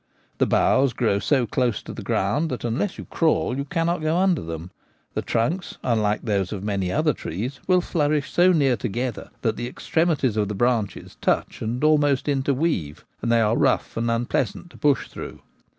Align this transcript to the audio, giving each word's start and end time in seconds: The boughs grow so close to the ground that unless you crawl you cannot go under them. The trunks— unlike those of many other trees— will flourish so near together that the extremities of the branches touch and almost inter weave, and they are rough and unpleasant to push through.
The 0.39 0.47
boughs 0.47 0.93
grow 0.93 1.19
so 1.19 1.45
close 1.45 1.83
to 1.83 1.93
the 1.93 2.01
ground 2.01 2.49
that 2.49 2.63
unless 2.63 2.97
you 2.97 3.05
crawl 3.05 3.55
you 3.55 3.65
cannot 3.65 4.01
go 4.01 4.17
under 4.17 4.41
them. 4.41 4.71
The 5.13 5.21
trunks— 5.21 5.77
unlike 5.83 6.23
those 6.23 6.51
of 6.51 6.63
many 6.63 6.91
other 6.91 7.13
trees— 7.13 7.59
will 7.67 7.81
flourish 7.81 8.31
so 8.31 8.51
near 8.51 8.75
together 8.75 9.29
that 9.43 9.57
the 9.57 9.67
extremities 9.67 10.37
of 10.37 10.47
the 10.47 10.55
branches 10.55 11.17
touch 11.21 11.61
and 11.61 11.83
almost 11.83 12.27
inter 12.27 12.51
weave, 12.53 13.05
and 13.21 13.31
they 13.31 13.41
are 13.41 13.55
rough 13.55 13.95
and 13.95 14.09
unpleasant 14.09 14.71
to 14.71 14.77
push 14.79 15.07
through. 15.07 15.43